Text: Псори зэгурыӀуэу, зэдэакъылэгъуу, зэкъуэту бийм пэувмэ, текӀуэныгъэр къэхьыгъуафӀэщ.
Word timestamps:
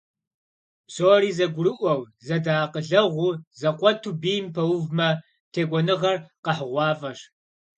Псори 0.87 1.31
зэгурыӀуэу, 1.37 2.01
зэдэакъылэгъуу, 2.25 3.33
зэкъуэту 3.59 4.17
бийм 4.21 4.45
пэувмэ, 4.53 5.09
текӀуэныгъэр 5.51 6.17
къэхьыгъуафӀэщ. 6.43 7.19